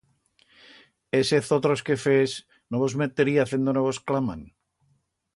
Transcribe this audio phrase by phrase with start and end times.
[1.17, 2.33] Hésez otros quefers,
[2.69, 4.41] no vos meteríaz en do no vos claman.